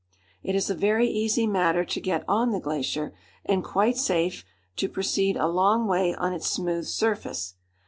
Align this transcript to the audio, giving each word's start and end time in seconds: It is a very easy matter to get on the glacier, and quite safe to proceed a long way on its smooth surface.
It 0.41 0.55
is 0.55 0.67
a 0.67 0.73
very 0.73 1.07
easy 1.07 1.45
matter 1.45 1.85
to 1.85 2.01
get 2.01 2.23
on 2.27 2.49
the 2.49 2.59
glacier, 2.59 3.13
and 3.45 3.63
quite 3.63 3.97
safe 3.97 4.43
to 4.77 4.89
proceed 4.89 5.37
a 5.37 5.45
long 5.47 5.85
way 5.85 6.15
on 6.15 6.33
its 6.33 6.47
smooth 6.49 6.85
surface. 6.87 7.53